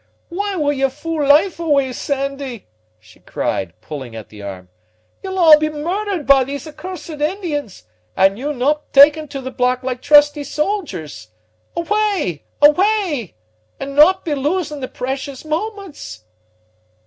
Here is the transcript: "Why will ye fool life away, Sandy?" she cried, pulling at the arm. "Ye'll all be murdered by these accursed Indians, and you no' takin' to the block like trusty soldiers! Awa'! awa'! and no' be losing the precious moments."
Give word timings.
"Why 0.29 0.55
will 0.55 0.73
ye 0.73 0.89
fool 0.89 1.27
life 1.27 1.59
away, 1.59 1.93
Sandy?" 1.93 2.65
she 2.99 3.19
cried, 3.19 3.79
pulling 3.81 4.15
at 4.15 4.29
the 4.29 4.41
arm. 4.41 4.69
"Ye'll 5.21 5.37
all 5.37 5.59
be 5.59 5.69
murdered 5.69 6.25
by 6.25 6.43
these 6.43 6.65
accursed 6.65 7.11
Indians, 7.11 7.83
and 8.17 8.39
you 8.39 8.51
no' 8.51 8.79
takin' 8.93 9.27
to 9.27 9.41
the 9.41 9.51
block 9.51 9.83
like 9.83 10.01
trusty 10.01 10.43
soldiers! 10.43 11.27
Awa'! 11.77 12.39
awa'! 12.63 13.27
and 13.79 13.95
no' 13.95 14.13
be 14.23 14.33
losing 14.33 14.79
the 14.79 14.87
precious 14.87 15.45
moments." 15.45 16.23